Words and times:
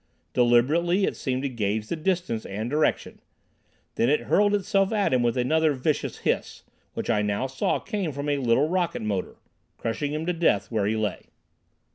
Deliberately 0.33 1.03
it 1.05 1.15
seemed 1.15 1.43
to 1.43 1.47
gauge 1.49 1.85
the 1.85 1.95
distance 1.95 2.43
and 2.47 2.71
direction. 2.71 3.21
Then 3.93 4.09
it 4.09 4.21
hurled 4.21 4.55
itself 4.55 4.91
at 4.91 5.13
him 5.13 5.21
with 5.21 5.37
another 5.37 5.73
vicious 5.73 6.17
hiss, 6.25 6.63
which 6.95 7.11
I 7.11 7.21
now 7.21 7.45
saw 7.45 7.77
came 7.77 8.11
from 8.11 8.27
a 8.27 8.37
little 8.37 8.67
rocket 8.67 9.03
motor, 9.03 9.35
crushing 9.77 10.11
him 10.11 10.25
to 10.25 10.33
death 10.33 10.71
where 10.71 10.87
he 10.87 10.95
lay. 10.95 11.25